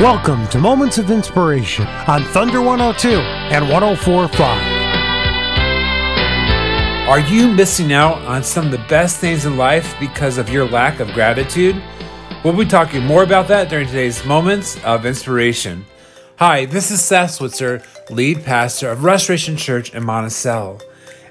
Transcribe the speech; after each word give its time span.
Welcome 0.00 0.48
to 0.48 0.58
Moments 0.58 0.96
of 0.96 1.10
Inspiration 1.10 1.86
on 1.86 2.22
Thunder 2.22 2.62
102 2.62 3.20
and 3.20 3.68
1045. 3.68 4.40
Are 7.06 7.20
you 7.20 7.52
missing 7.52 7.92
out 7.92 8.16
on 8.22 8.42
some 8.42 8.64
of 8.64 8.70
the 8.70 8.82
best 8.88 9.18
things 9.18 9.44
in 9.44 9.58
life 9.58 9.94
because 10.00 10.38
of 10.38 10.48
your 10.48 10.66
lack 10.66 11.00
of 11.00 11.12
gratitude? 11.12 11.82
We'll 12.42 12.56
be 12.56 12.64
talking 12.64 13.04
more 13.04 13.22
about 13.24 13.46
that 13.48 13.68
during 13.68 13.88
today's 13.88 14.24
Moments 14.24 14.82
of 14.84 15.04
Inspiration. 15.04 15.84
Hi, 16.38 16.64
this 16.64 16.90
is 16.90 17.02
Seth 17.02 17.32
Switzer, 17.32 17.82
lead 18.08 18.42
pastor 18.42 18.88
of 18.88 19.04
Restoration 19.04 19.58
Church 19.58 19.92
in 19.92 20.02
Monticello. 20.02 20.78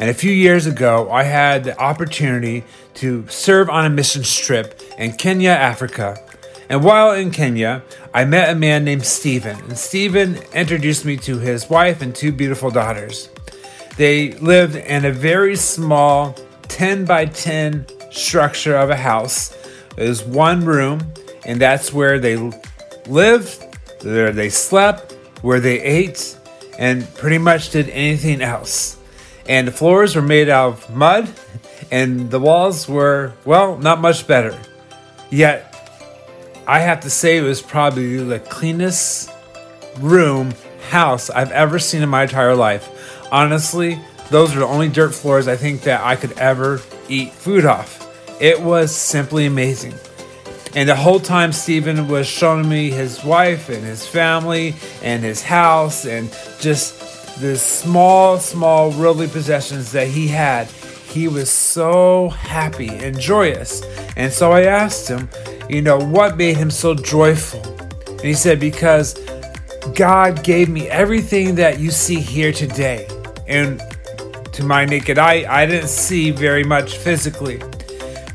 And 0.00 0.10
a 0.10 0.14
few 0.14 0.32
years 0.32 0.66
ago, 0.66 1.08
I 1.08 1.22
had 1.22 1.62
the 1.62 1.78
opportunity 1.78 2.64
to 2.94 3.28
serve 3.28 3.70
on 3.70 3.86
a 3.86 3.90
mission 3.90 4.24
trip 4.24 4.82
in 4.98 5.12
Kenya, 5.12 5.50
Africa. 5.50 6.20
And 6.68 6.82
while 6.82 7.12
in 7.12 7.30
Kenya, 7.30 7.82
I 8.12 8.24
met 8.24 8.50
a 8.50 8.54
man 8.54 8.84
named 8.84 9.04
Stephen. 9.04 9.56
And 9.60 9.78
Stephen 9.78 10.38
introduced 10.52 11.04
me 11.04 11.16
to 11.18 11.38
his 11.38 11.70
wife 11.70 12.02
and 12.02 12.14
two 12.14 12.32
beautiful 12.32 12.70
daughters. 12.70 13.30
They 13.96 14.32
lived 14.32 14.76
in 14.76 15.04
a 15.04 15.12
very 15.12 15.56
small 15.56 16.36
10 16.68 17.04
by 17.04 17.26
10 17.26 17.86
structure 18.10 18.76
of 18.76 18.90
a 18.90 18.96
house. 18.96 19.56
It 19.96 20.08
was 20.08 20.24
one 20.24 20.64
room, 20.64 21.12
and 21.44 21.60
that's 21.60 21.92
where 21.92 22.18
they 22.18 22.36
lived, 23.06 23.64
where 24.02 24.32
they 24.32 24.50
slept, 24.50 25.12
where 25.42 25.60
they 25.60 25.80
ate, 25.80 26.36
and 26.78 27.12
pretty 27.14 27.38
much 27.38 27.70
did 27.70 27.88
anything 27.90 28.42
else. 28.42 28.98
And 29.48 29.68
the 29.68 29.72
floors 29.72 30.16
were 30.16 30.22
made 30.22 30.48
out 30.48 30.72
of 30.72 30.94
mud, 30.94 31.30
and 31.90 32.30
the 32.30 32.40
walls 32.40 32.88
were, 32.88 33.32
well, 33.44 33.78
not 33.78 34.00
much 34.00 34.26
better. 34.26 34.58
Yet 35.30 35.75
I 36.68 36.80
have 36.80 37.00
to 37.00 37.10
say 37.10 37.36
it 37.36 37.42
was 37.42 37.62
probably 37.62 38.16
the 38.16 38.40
cleanest 38.40 39.30
room, 40.00 40.52
house 40.90 41.30
I've 41.30 41.52
ever 41.52 41.78
seen 41.78 42.02
in 42.02 42.08
my 42.08 42.24
entire 42.24 42.56
life. 42.56 42.88
Honestly, 43.30 44.00
those 44.30 44.54
are 44.56 44.60
the 44.60 44.66
only 44.66 44.88
dirt 44.88 45.14
floors 45.14 45.46
I 45.46 45.56
think 45.56 45.82
that 45.82 46.00
I 46.02 46.16
could 46.16 46.36
ever 46.38 46.80
eat 47.08 47.32
food 47.32 47.64
off. 47.64 48.02
It 48.40 48.60
was 48.60 48.94
simply 48.94 49.46
amazing. 49.46 49.94
And 50.74 50.88
the 50.88 50.96
whole 50.96 51.20
time, 51.20 51.52
Stephen 51.52 52.08
was 52.08 52.26
showing 52.26 52.68
me 52.68 52.90
his 52.90 53.24
wife 53.24 53.68
and 53.68 53.84
his 53.84 54.06
family 54.06 54.74
and 55.02 55.22
his 55.22 55.42
house 55.42 56.04
and 56.04 56.30
just 56.60 57.40
the 57.40 57.56
small, 57.56 58.38
small 58.38 58.90
worldly 58.90 59.28
possessions 59.28 59.92
that 59.92 60.08
he 60.08 60.28
had. 60.28 60.68
He 61.16 61.28
was 61.28 61.50
so 61.50 62.28
happy 62.28 62.90
and 62.90 63.18
joyous. 63.18 63.82
And 64.18 64.30
so 64.30 64.52
I 64.52 64.64
asked 64.64 65.08
him, 65.08 65.30
you 65.66 65.80
know, 65.80 65.98
what 65.98 66.36
made 66.36 66.58
him 66.58 66.70
so 66.70 66.94
joyful? 66.94 67.62
And 68.06 68.20
he 68.20 68.34
said, 68.34 68.60
Because 68.60 69.14
God 69.94 70.44
gave 70.44 70.68
me 70.68 70.90
everything 70.90 71.54
that 71.54 71.80
you 71.80 71.90
see 71.90 72.20
here 72.20 72.52
today. 72.52 73.08
And 73.46 73.80
to 74.52 74.62
my 74.62 74.84
naked 74.84 75.16
eye, 75.16 75.46
I 75.48 75.64
didn't 75.64 75.88
see 75.88 76.32
very 76.32 76.64
much 76.64 76.98
physically. 76.98 77.62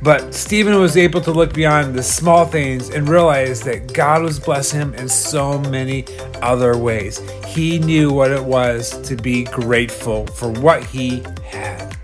But 0.00 0.34
Stephen 0.34 0.80
was 0.80 0.96
able 0.96 1.20
to 1.20 1.32
look 1.32 1.52
beyond 1.52 1.94
the 1.94 2.02
small 2.02 2.46
things 2.46 2.88
and 2.88 3.06
realize 3.10 3.60
that 3.64 3.92
God 3.92 4.22
was 4.22 4.40
blessing 4.40 4.80
him 4.80 4.94
in 4.94 5.06
so 5.06 5.58
many 5.58 6.06
other 6.40 6.78
ways. 6.78 7.18
He 7.44 7.78
knew 7.78 8.10
what 8.10 8.30
it 8.30 8.42
was 8.42 8.98
to 9.02 9.16
be 9.16 9.44
grateful 9.44 10.26
for 10.28 10.50
what 10.50 10.82
he 10.82 11.22
had. 11.44 11.99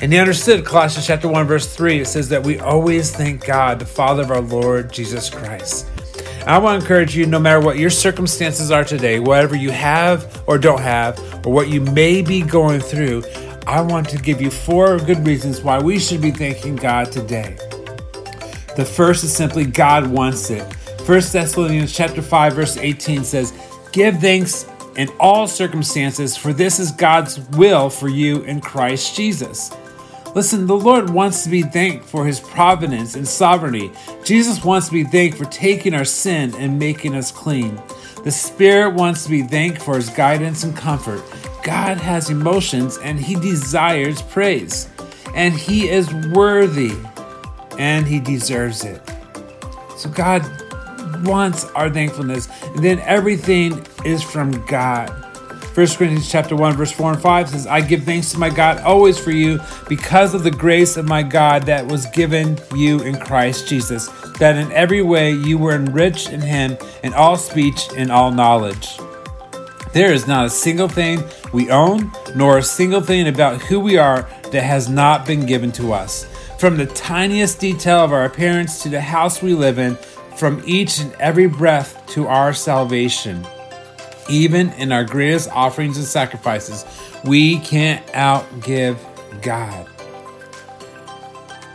And 0.00 0.12
he 0.12 0.18
understood 0.18 0.64
Colossians 0.64 1.06
chapter 1.06 1.26
1, 1.26 1.46
verse 1.46 1.74
3. 1.74 2.00
It 2.00 2.06
says 2.06 2.28
that 2.28 2.44
we 2.44 2.60
always 2.60 3.10
thank 3.10 3.44
God, 3.44 3.80
the 3.80 3.84
Father 3.84 4.22
of 4.22 4.30
our 4.30 4.40
Lord 4.40 4.92
Jesus 4.92 5.28
Christ. 5.28 5.86
I 6.46 6.56
want 6.58 6.78
to 6.78 6.84
encourage 6.84 7.16
you, 7.16 7.26
no 7.26 7.40
matter 7.40 7.60
what 7.60 7.78
your 7.78 7.90
circumstances 7.90 8.70
are 8.70 8.84
today, 8.84 9.18
whatever 9.18 9.56
you 9.56 9.70
have 9.72 10.42
or 10.46 10.56
don't 10.56 10.80
have, 10.80 11.18
or 11.44 11.52
what 11.52 11.68
you 11.68 11.80
may 11.80 12.22
be 12.22 12.42
going 12.42 12.80
through, 12.80 13.24
I 13.66 13.80
want 13.80 14.08
to 14.10 14.18
give 14.18 14.40
you 14.40 14.50
four 14.50 14.98
good 14.98 15.26
reasons 15.26 15.62
why 15.62 15.80
we 15.80 15.98
should 15.98 16.22
be 16.22 16.30
thanking 16.30 16.76
God 16.76 17.10
today. 17.10 17.58
The 18.76 18.84
first 18.84 19.24
is 19.24 19.34
simply 19.34 19.66
God 19.66 20.06
wants 20.06 20.48
it. 20.50 20.62
1 21.06 21.32
Thessalonians 21.32 21.92
chapter 21.92 22.22
5 22.22 22.54
verse 22.54 22.76
18 22.76 23.24
says, 23.24 23.52
"Give 23.92 24.16
thanks 24.18 24.64
in 24.96 25.08
all 25.18 25.48
circumstances, 25.48 26.36
for 26.36 26.52
this 26.52 26.78
is 26.78 26.92
God's 26.92 27.40
will 27.56 27.90
for 27.90 28.08
you 28.08 28.42
in 28.44 28.60
Christ 28.60 29.16
Jesus." 29.16 29.72
Listen, 30.34 30.66
the 30.66 30.76
Lord 30.76 31.10
wants 31.10 31.42
to 31.44 31.50
be 31.50 31.62
thanked 31.62 32.04
for 32.04 32.26
his 32.26 32.38
providence 32.38 33.14
and 33.14 33.26
sovereignty. 33.26 33.90
Jesus 34.24 34.64
wants 34.64 34.88
to 34.88 34.92
be 34.92 35.04
thanked 35.04 35.36
for 35.38 35.46
taking 35.46 35.94
our 35.94 36.04
sin 36.04 36.54
and 36.56 36.78
making 36.78 37.14
us 37.14 37.32
clean. 37.32 37.80
The 38.24 38.30
Spirit 38.30 38.94
wants 38.94 39.24
to 39.24 39.30
be 39.30 39.42
thanked 39.42 39.80
for 39.80 39.96
his 39.96 40.10
guidance 40.10 40.64
and 40.64 40.76
comfort. 40.76 41.22
God 41.62 41.96
has 41.98 42.30
emotions 42.30 42.98
and 42.98 43.18
he 43.18 43.34
desires 43.34 44.22
praise. 44.22 44.88
And 45.34 45.54
he 45.54 45.88
is 45.88 46.12
worthy 46.32 46.92
and 47.78 48.06
he 48.06 48.20
deserves 48.20 48.84
it. 48.84 49.00
So 49.96 50.08
God 50.10 50.42
wants 51.24 51.64
our 51.70 51.90
thankfulness. 51.90 52.48
And 52.62 52.84
then 52.84 53.00
everything 53.00 53.86
is 54.04 54.22
from 54.22 54.64
God. 54.66 55.27
1 55.78 55.86
Corinthians 55.90 56.28
chapter 56.28 56.56
1 56.56 56.76
verse 56.76 56.90
4 56.90 57.12
and 57.12 57.22
5 57.22 57.50
says, 57.50 57.64
I 57.68 57.80
give 57.80 58.02
thanks 58.02 58.32
to 58.32 58.38
my 58.38 58.50
God 58.50 58.80
always 58.80 59.16
for 59.16 59.30
you 59.30 59.60
because 59.88 60.34
of 60.34 60.42
the 60.42 60.50
grace 60.50 60.96
of 60.96 61.06
my 61.06 61.22
God 61.22 61.62
that 61.66 61.86
was 61.86 62.06
given 62.06 62.58
you 62.74 62.98
in 63.02 63.16
Christ 63.16 63.68
Jesus, 63.68 64.08
that 64.40 64.56
in 64.56 64.72
every 64.72 65.02
way 65.02 65.30
you 65.30 65.56
were 65.56 65.76
enriched 65.76 66.32
in 66.32 66.40
him 66.40 66.76
in 67.04 67.14
all 67.14 67.36
speech 67.36 67.90
and 67.96 68.10
all 68.10 68.32
knowledge. 68.32 68.98
There 69.92 70.12
is 70.12 70.26
not 70.26 70.46
a 70.46 70.50
single 70.50 70.88
thing 70.88 71.22
we 71.52 71.70
own, 71.70 72.10
nor 72.34 72.58
a 72.58 72.62
single 72.64 73.00
thing 73.00 73.28
about 73.28 73.62
who 73.62 73.78
we 73.78 73.98
are 73.98 74.22
that 74.50 74.64
has 74.64 74.88
not 74.88 75.26
been 75.28 75.46
given 75.46 75.70
to 75.72 75.92
us. 75.92 76.24
From 76.58 76.76
the 76.76 76.86
tiniest 76.86 77.60
detail 77.60 77.98
of 77.98 78.12
our 78.12 78.24
appearance 78.24 78.82
to 78.82 78.88
the 78.88 79.00
house 79.00 79.40
we 79.42 79.54
live 79.54 79.78
in, 79.78 79.94
from 80.34 80.60
each 80.66 80.98
and 80.98 81.12
every 81.20 81.46
breath 81.46 82.04
to 82.08 82.26
our 82.26 82.52
salvation. 82.52 83.46
Even 84.28 84.70
in 84.72 84.92
our 84.92 85.04
greatest 85.04 85.50
offerings 85.50 85.96
and 85.96 86.06
sacrifices, 86.06 86.84
we 87.24 87.58
can't 87.60 88.06
outgive 88.08 88.98
God. 89.42 89.88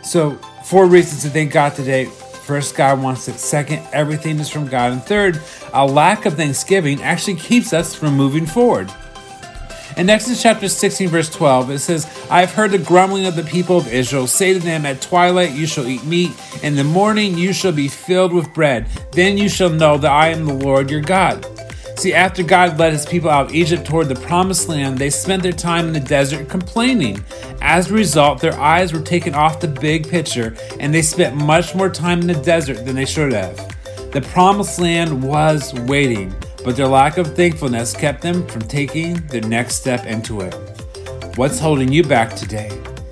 So, 0.02 0.32
four 0.64 0.86
reasons 0.86 1.22
to 1.22 1.30
thank 1.30 1.52
God 1.52 1.74
today. 1.74 2.04
First, 2.04 2.76
God 2.76 3.02
wants 3.02 3.26
it. 3.28 3.38
Second, 3.38 3.82
everything 3.92 4.38
is 4.38 4.50
from 4.50 4.68
God. 4.68 4.92
And 4.92 5.02
third, 5.02 5.40
a 5.72 5.86
lack 5.86 6.26
of 6.26 6.34
thanksgiving 6.34 7.02
actually 7.02 7.36
keeps 7.36 7.72
us 7.72 7.94
from 7.94 8.14
moving 8.14 8.44
forward. 8.44 8.92
In 9.96 10.10
Exodus 10.10 10.42
chapter 10.42 10.68
16, 10.68 11.08
verse 11.08 11.30
12, 11.30 11.70
it 11.70 11.78
says, 11.78 12.04
I 12.28 12.40
have 12.40 12.52
heard 12.52 12.72
the 12.72 12.78
grumbling 12.78 13.26
of 13.26 13.36
the 13.36 13.44
people 13.44 13.76
of 13.76 13.92
Israel. 13.92 14.26
Say 14.26 14.52
to 14.52 14.58
them, 14.58 14.84
At 14.84 15.00
twilight 15.00 15.52
you 15.52 15.66
shall 15.66 15.86
eat 15.86 16.04
meat, 16.04 16.32
in 16.62 16.74
the 16.74 16.84
morning 16.84 17.38
you 17.38 17.52
shall 17.52 17.72
be 17.72 17.86
filled 17.86 18.32
with 18.32 18.52
bread. 18.52 18.88
Then 19.12 19.38
you 19.38 19.48
shall 19.48 19.70
know 19.70 19.96
that 19.96 20.10
I 20.10 20.28
am 20.28 20.46
the 20.46 20.54
Lord 20.54 20.90
your 20.90 21.00
God. 21.00 21.46
See, 21.96 22.12
after 22.12 22.42
God 22.42 22.78
led 22.78 22.92
his 22.92 23.06
people 23.06 23.30
out 23.30 23.46
of 23.46 23.54
Egypt 23.54 23.86
toward 23.86 24.08
the 24.08 24.16
promised 24.16 24.68
land, 24.68 24.98
they 24.98 25.10
spent 25.10 25.42
their 25.42 25.52
time 25.52 25.86
in 25.86 25.92
the 25.92 26.00
desert 26.00 26.48
complaining. 26.48 27.24
As 27.62 27.90
a 27.90 27.94
result, 27.94 28.40
their 28.40 28.58
eyes 28.58 28.92
were 28.92 29.00
taken 29.00 29.34
off 29.34 29.60
the 29.60 29.68
big 29.68 30.08
picture, 30.08 30.56
and 30.80 30.92
they 30.92 31.02
spent 31.02 31.36
much 31.36 31.74
more 31.74 31.88
time 31.88 32.20
in 32.20 32.26
the 32.26 32.34
desert 32.34 32.84
than 32.84 32.96
they 32.96 33.06
should 33.06 33.32
have. 33.32 33.56
The 34.12 34.20
promised 34.20 34.78
land 34.78 35.22
was 35.22 35.72
waiting, 35.72 36.34
but 36.64 36.76
their 36.76 36.88
lack 36.88 37.16
of 37.16 37.34
thankfulness 37.34 37.94
kept 37.94 38.22
them 38.22 38.46
from 38.48 38.62
taking 38.62 39.14
their 39.28 39.42
next 39.42 39.76
step 39.76 40.04
into 40.04 40.40
it. 40.40 40.54
What's 41.36 41.58
holding 41.58 41.92
you 41.92 42.02
back 42.02 42.34
today? 42.34 42.68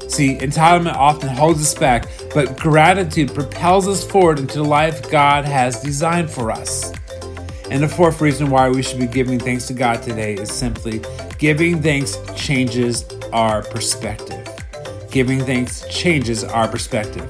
See, 0.08 0.36
entitlement 0.36 0.96
often 0.96 1.30
holds 1.30 1.62
us 1.62 1.74
back, 1.74 2.06
but 2.34 2.58
gratitude 2.58 3.32
propels 3.32 3.88
us 3.88 4.04
forward 4.04 4.38
into 4.38 4.58
the 4.58 4.64
life 4.64 5.10
God 5.10 5.44
has 5.44 5.80
designed 5.80 6.30
for 6.30 6.50
us. 6.50 6.92
And 7.72 7.82
the 7.82 7.88
fourth 7.88 8.20
reason 8.20 8.50
why 8.50 8.68
we 8.68 8.82
should 8.82 9.00
be 9.00 9.06
giving 9.06 9.38
thanks 9.38 9.66
to 9.68 9.72
God 9.72 10.02
today 10.02 10.34
is 10.34 10.52
simply 10.52 11.00
giving 11.38 11.80
thanks 11.80 12.18
changes 12.36 13.06
our 13.32 13.62
perspective. 13.62 14.46
Giving 15.10 15.40
thanks 15.40 15.82
changes 15.88 16.44
our 16.44 16.68
perspective. 16.68 17.26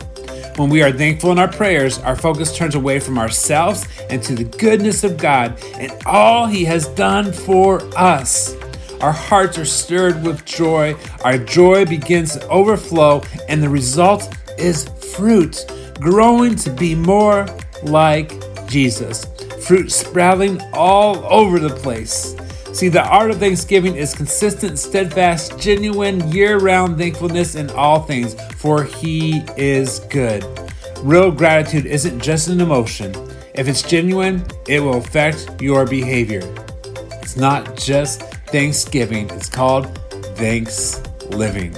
When 0.59 0.69
we 0.69 0.83
are 0.83 0.91
thankful 0.91 1.31
in 1.31 1.39
our 1.39 1.47
prayers, 1.47 2.01
our 2.01 2.17
focus 2.17 2.57
turns 2.57 2.75
away 2.75 2.99
from 2.99 3.19
ourselves 3.19 3.87
and 4.11 4.21
to 4.25 4.35
the 4.35 4.43
goodness 4.43 5.05
of 5.05 5.17
God 5.17 5.63
and 5.75 5.93
all 6.07 6.49
He 6.49 6.65
has 6.65 6.89
done 6.89 7.33
for 7.33 7.81
us. 7.97 8.57
Our 9.01 9.13
hearts 9.13 9.59
are 9.59 9.65
stirred 9.65 10.25
with 10.25 10.45
joy, 10.45 10.97
our 11.23 11.39
joy 11.39 11.87
begins 11.87 12.37
to 12.37 12.49
overflow, 12.49 13.23
and 13.49 13.63
the 13.63 13.69
result 13.69 14.37
is 14.59 14.89
fruit, 15.15 15.65
growing 16.01 16.57
to 16.57 16.71
be 16.71 16.97
more 16.97 17.47
like 17.85 18.33
Jesus 18.67 19.32
fruit 19.65 19.91
sprouting 19.91 20.61
all 20.73 21.25
over 21.33 21.59
the 21.59 21.71
place. 21.71 22.37
See, 22.73 22.89
the 22.89 23.03
art 23.03 23.31
of 23.31 23.39
Thanksgiving 23.39 23.97
is 23.97 24.15
consistent, 24.15 24.79
steadfast, 24.79 25.59
genuine, 25.59 26.31
year 26.33 26.59
round 26.59 26.97
thankfulness 26.97 27.55
in 27.55 27.69
all 27.71 28.03
things, 28.03 28.35
for 28.57 28.85
He 28.85 29.43
is 29.57 30.01
good. 30.11 30.45
Real 31.01 31.31
gratitude 31.31 31.87
isn't 31.87 32.21
just 32.21 32.49
an 32.49 32.61
emotion, 32.61 33.15
If 33.55 33.69
it's 33.69 33.83
genuine, 33.83 34.43
it 34.67 34.81
will 34.81 34.97
affect 34.97 35.61
your 35.61 35.85
behavior. 35.85 36.41
It's 37.21 37.37
not 37.37 37.77
just 37.77 38.23
Thanksgiving, 38.47 39.29
it's 39.31 39.51
called 39.51 39.95
Thanks 40.37 41.03
Living. 41.29 41.75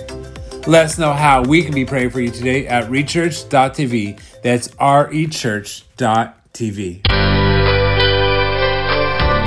Let 0.68 0.86
us 0.86 0.98
know 0.98 1.12
how 1.12 1.42
we 1.42 1.64
can 1.64 1.74
be 1.74 1.84
praying 1.84 2.10
for 2.10 2.20
you 2.20 2.30
today 2.30 2.68
at 2.68 2.84
rechurch.tv. 2.84 4.20
That's 4.42 4.68
rechurch.tv. 4.68 7.13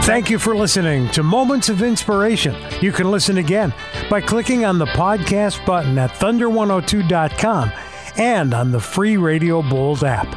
Thank 0.07 0.30
you 0.30 0.39
for 0.39 0.56
listening 0.56 1.09
to 1.09 1.21
Moments 1.21 1.68
of 1.68 1.81
Inspiration. 1.81 2.56
You 2.81 2.94
can 2.94 3.12
listen 3.12 3.39
again 3.39 3.74
by 4.09 4.21
clicking 4.21 4.63
on 4.63 4.77
the 4.77 4.86
podcast 4.86 5.65
button 5.65 5.98
at 5.98 6.12
thunder102.com 6.12 7.74
and 8.15 8.54
on 8.54 8.71
the 8.71 8.80
free 8.80 9.18
Radio 9.18 9.62
Bulls 9.62 10.06
app. 10.06 10.33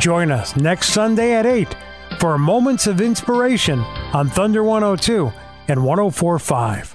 Join 0.00 0.30
us 0.30 0.56
next 0.56 0.88
Sunday 0.94 1.34
at 1.34 1.44
8 1.44 1.76
for 2.18 2.38
Moments 2.38 2.86
of 2.86 3.02
Inspiration 3.02 3.80
on 4.14 4.30
Thunder 4.30 4.64
102 4.64 5.30
and 5.68 5.84
1045. 5.84 6.93